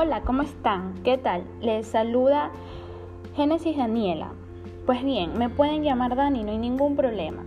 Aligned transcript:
Hola, 0.00 0.20
¿cómo 0.20 0.42
están? 0.42 0.94
¿Qué 1.02 1.18
tal? 1.18 1.42
Les 1.60 1.88
saluda 1.88 2.52
Génesis 3.34 3.76
Daniela. 3.76 4.28
Pues 4.86 5.02
bien, 5.02 5.36
me 5.36 5.48
pueden 5.48 5.82
llamar 5.82 6.14
Dani, 6.14 6.44
no 6.44 6.52
hay 6.52 6.58
ningún 6.58 6.94
problema. 6.94 7.42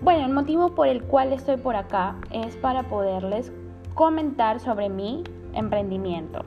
Bueno, 0.00 0.24
el 0.24 0.32
motivo 0.32 0.74
por 0.74 0.88
el 0.88 1.02
cual 1.02 1.34
estoy 1.34 1.58
por 1.58 1.76
acá 1.76 2.16
es 2.30 2.56
para 2.56 2.84
poderles 2.84 3.52
comentar 3.92 4.58
sobre 4.58 4.88
mi 4.88 5.22
emprendimiento. 5.52 6.46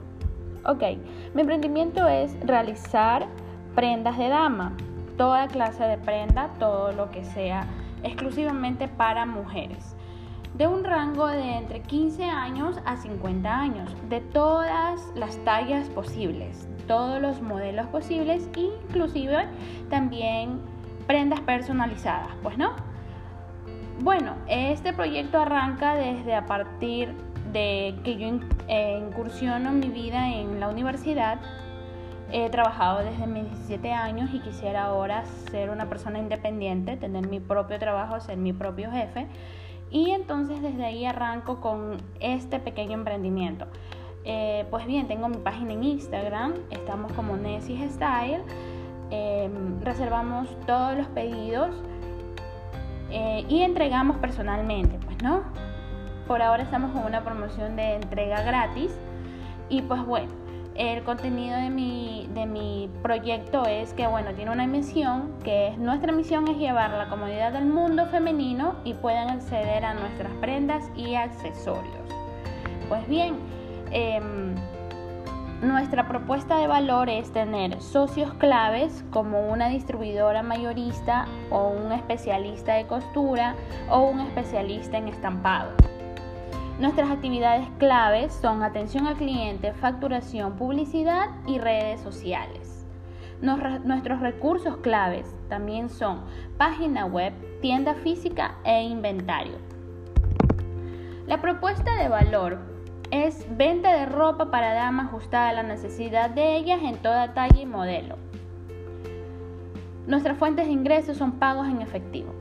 Ok, 0.66 0.82
mi 1.32 1.42
emprendimiento 1.42 2.08
es 2.08 2.36
realizar 2.44 3.28
prendas 3.76 4.18
de 4.18 4.30
dama, 4.30 4.76
toda 5.16 5.46
clase 5.46 5.84
de 5.84 5.96
prenda, 5.96 6.50
todo 6.58 6.90
lo 6.90 7.12
que 7.12 7.22
sea 7.22 7.68
exclusivamente 8.02 8.88
para 8.88 9.26
mujeres 9.26 9.94
de 10.54 10.66
un 10.66 10.84
rango 10.84 11.26
de 11.28 11.56
entre 11.56 11.80
15 11.80 12.24
años 12.24 12.78
a 12.84 12.96
50 12.96 13.60
años, 13.60 13.96
de 14.08 14.20
todas 14.20 15.00
las 15.14 15.36
tallas 15.44 15.88
posibles, 15.88 16.68
todos 16.86 17.20
los 17.20 17.40
modelos 17.40 17.86
posibles, 17.86 18.48
inclusive 18.56 19.46
también 19.88 20.60
prendas 21.06 21.40
personalizadas, 21.40 22.28
pues 22.42 22.58
no. 22.58 22.72
Bueno, 24.00 24.34
este 24.48 24.92
proyecto 24.92 25.38
arranca 25.38 25.94
desde 25.94 26.34
a 26.34 26.46
partir 26.46 27.14
de 27.52 27.94
que 28.04 28.16
yo 28.16 28.28
eh, 28.68 29.02
incursiono 29.06 29.72
mi 29.72 29.88
vida 29.88 30.28
en 30.32 30.60
la 30.60 30.68
universidad. 30.68 31.38
He 32.32 32.48
trabajado 32.48 33.00
desde 33.00 33.26
mis 33.26 33.44
17 33.50 33.92
años 33.92 34.30
y 34.32 34.38
quisiera 34.40 34.84
ahora 34.84 35.24
ser 35.50 35.70
una 35.70 35.88
persona 35.88 36.18
independiente, 36.18 36.96
tener 36.96 37.26
mi 37.28 37.40
propio 37.40 37.78
trabajo, 37.78 38.20
ser 38.20 38.36
mi 38.36 38.52
propio 38.52 38.90
jefe. 38.90 39.26
Y 39.90 40.10
entonces 40.10 40.62
desde 40.62 40.84
ahí 40.84 41.04
arranco 41.04 41.60
con 41.60 41.96
este 42.20 42.60
pequeño 42.60 42.92
emprendimiento. 42.92 43.66
Eh, 44.24 44.66
pues 44.70 44.86
bien, 44.86 45.08
tengo 45.08 45.28
mi 45.28 45.38
página 45.38 45.72
en 45.72 45.82
Instagram, 45.82 46.54
estamos 46.70 47.12
como 47.12 47.36
Nessie 47.36 47.88
Style, 47.88 48.42
em, 49.10 49.80
reservamos 49.80 50.48
todos 50.66 50.96
los 50.96 51.06
pedidos 51.08 51.70
eh, 53.10 53.44
y 53.48 53.62
entregamos 53.62 54.18
personalmente, 54.18 54.98
pues 55.04 55.22
no. 55.22 55.42
Por 56.28 56.42
ahora 56.42 56.62
estamos 56.62 56.92
con 56.92 57.04
una 57.04 57.24
promoción 57.24 57.76
de 57.76 57.96
entrega 57.96 58.42
gratis 58.42 58.92
y 59.68 59.82
pues 59.82 60.04
bueno, 60.04 60.28
el 60.74 61.02
contenido 61.02 61.56
de 61.56 61.70
mi, 61.70 62.28
de 62.34 62.46
mi 62.46 62.88
proyecto 63.02 63.64
es 63.66 63.92
que, 63.92 64.06
bueno, 64.06 64.32
tiene 64.34 64.50
una 64.50 64.66
misión, 64.66 65.32
que 65.44 65.68
es 65.68 65.78
nuestra 65.78 66.12
misión 66.12 66.48
es 66.48 66.56
llevar 66.56 66.90
la 66.92 67.08
comodidad 67.08 67.52
del 67.52 67.66
mundo 67.66 68.06
femenino 68.06 68.76
y 68.84 68.94
puedan 68.94 69.30
acceder 69.30 69.84
a 69.84 69.94
nuestras 69.94 70.32
prendas 70.40 70.84
y 70.96 71.14
accesorios. 71.14 72.08
Pues 72.88 73.06
bien, 73.08 73.36
em, 73.90 74.54
nuestra 75.62 76.08
propuesta 76.08 76.56
de 76.58 76.66
valor 76.66 77.10
es 77.10 77.32
tener 77.32 77.80
socios 77.82 78.32
claves 78.34 79.04
como 79.10 79.50
una 79.50 79.68
distribuidora 79.68 80.42
mayorista 80.42 81.26
o 81.50 81.68
un 81.68 81.92
especialista 81.92 82.74
de 82.74 82.86
costura 82.86 83.54
o 83.90 84.00
un 84.02 84.20
especialista 84.20 84.96
en 84.96 85.08
estampado. 85.08 85.70
Nuestras 86.80 87.10
actividades 87.10 87.68
claves 87.78 88.32
son 88.32 88.62
atención 88.62 89.06
al 89.06 89.16
cliente, 89.16 89.74
facturación, 89.74 90.56
publicidad 90.56 91.26
y 91.46 91.58
redes 91.58 92.00
sociales. 92.00 92.86
nuestros 93.42 94.20
recursos 94.20 94.78
claves 94.78 95.26
también 95.50 95.90
son 95.90 96.22
página 96.56 97.04
web, 97.04 97.34
tienda 97.60 97.92
física 97.96 98.54
e 98.64 98.82
inventario. 98.82 99.58
La 101.26 101.42
propuesta 101.42 101.96
de 101.96 102.08
valor 102.08 102.58
es 103.10 103.46
venta 103.58 103.92
de 103.92 104.06
ropa 104.06 104.50
para 104.50 104.72
damas 104.72 105.08
ajustada 105.08 105.50
a 105.50 105.52
la 105.52 105.62
necesidad 105.62 106.30
de 106.30 106.56
ellas 106.56 106.80
en 106.82 106.96
toda 106.96 107.34
talla 107.34 107.60
y 107.60 107.66
modelo. 107.66 108.16
Nuestras 110.06 110.38
fuentes 110.38 110.64
de 110.64 110.72
ingresos 110.72 111.18
son 111.18 111.32
pagos 111.32 111.68
en 111.68 111.82
efectivo. 111.82 112.39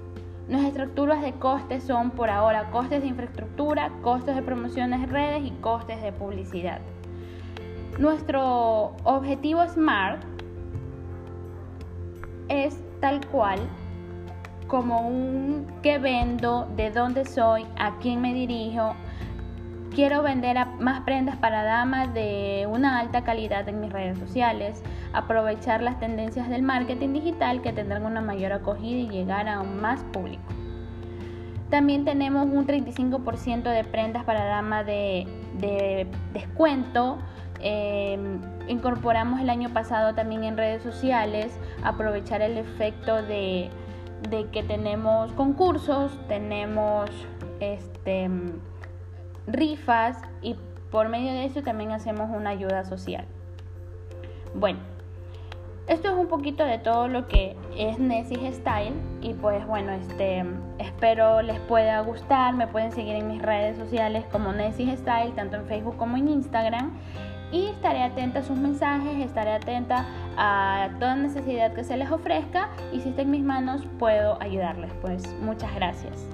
Nuestras 0.50 0.70
estructuras 0.70 1.22
de 1.22 1.34
costes 1.34 1.84
son 1.84 2.10
por 2.10 2.32
ahora 2.32 2.72
costes 2.72 3.04
de 3.04 3.08
infraestructura, 3.08 3.92
costes 4.02 4.36
de 4.36 4.42
promociones 4.42 5.02
de 5.02 5.06
redes 5.06 5.44
y 5.46 5.52
costes 5.62 6.02
de 6.02 6.12
publicidad. 6.12 6.80
Nuestro 8.00 8.96
objetivo 9.04 9.64
SMART 9.68 10.24
es 12.48 12.82
tal 13.00 13.24
cual 13.28 13.60
como 14.68 15.08
un 15.08 15.68
qué 15.84 16.00
vendo, 16.00 16.68
de 16.76 16.90
dónde 16.90 17.26
soy, 17.26 17.68
a 17.78 18.00
quién 18.00 18.20
me 18.20 18.34
dirijo. 18.34 18.96
Quiero 19.94 20.22
vender 20.22 20.58
más 20.80 21.02
prendas 21.02 21.36
para 21.38 21.64
damas 21.64 22.14
de 22.14 22.68
una 22.70 23.00
alta 23.00 23.24
calidad 23.24 23.68
en 23.68 23.82
mis 23.82 23.92
redes 23.92 24.20
sociales, 24.20 24.84
aprovechar 25.14 25.82
las 25.82 26.00
tendencias 26.00 26.48
del 26.48 26.62
marketing 26.62 27.14
digital 27.14 27.62
que 27.62 27.74
tendrán 27.74 28.06
una 28.06 28.22
mayor 28.22 28.54
acogida 28.54 29.00
y 29.00 29.10
llegar 29.10 29.48
a 29.50 29.62
un 29.62 29.82
más 29.82 30.04
público. 30.14 30.44
También 31.70 32.04
tenemos 32.04 32.46
un 32.46 32.66
35% 32.66 33.64
de 33.64 33.84
prendas 33.84 34.24
para 34.24 34.44
dama 34.46 34.84
de, 34.84 35.28
descuento. 36.34 37.20
Em, 37.62 38.40
incorporamos 38.68 39.40
el 39.42 39.50
año 39.50 39.70
pasado 39.70 40.16
también 40.16 40.44
en 40.44 40.58
redes 40.58 40.82
sociales, 40.82 41.60
aprovechar 41.84 42.42
el 42.42 42.58
efecto 42.58 43.22
de, 43.22 43.70
que 44.52 44.64
tenemos 44.64 45.32
concursos, 45.34 46.18
tenemos 46.28 47.10
este, 47.60 48.30
rifas 49.52 50.18
y 50.42 50.56
por 50.92 51.10
medio 51.10 51.32
de 51.32 51.46
eso 51.46 51.62
también 51.62 51.92
hacemos 51.92 52.30
una 52.30 52.52
ayuda 52.52 52.84
social. 52.86 53.26
Bueno, 54.56 54.80
esto 55.88 56.10
es 56.10 56.14
un 56.16 56.28
poquito 56.28 56.64
de 56.64 56.78
todo 56.78 57.08
lo 57.08 57.28
que 57.28 57.56
es 57.76 58.00
Nessie 58.00 58.52
Style 58.54 58.94
y 59.22 59.34
pues 59.34 59.66
bueno, 59.66 59.92
este 59.92 60.46
espero 60.78 61.42
les 61.42 61.60
pueda 61.62 62.00
gustar, 62.02 62.54
me 62.54 62.68
pueden 62.68 62.92
seguir 62.92 63.16
en 63.16 63.28
mis 63.28 63.42
redes 63.42 63.78
sociales 63.78 64.26
como 64.32 64.52
Nessie 64.52 64.96
Style, 64.98 65.32
tanto 65.36 65.58
en 65.58 65.66
Facebook 65.66 65.98
como 65.98 66.18
en 66.18 66.28
Instagram 66.28 66.92
y 67.52 67.66
estaré 67.66 68.04
atenta 68.04 68.40
a 68.40 68.44
sus 68.44 68.58
mensajes, 68.58 69.18
estaré 69.18 69.54
atenta 69.54 70.06
a 70.38 70.90
toda 71.00 71.16
necesidad 71.16 71.74
que 71.74 71.84
se 71.84 71.98
les 71.98 72.12
ofrezca 72.12 72.70
y 72.92 73.02
si 73.02 73.10
está 73.10 73.24
en 73.24 73.31
mis 73.31 73.44
manos 73.44 73.81
puedo 73.98 74.42
ayudarles. 74.42 74.92
Pues 75.02 75.36
muchas 75.42 75.74
gracias. 75.74 76.28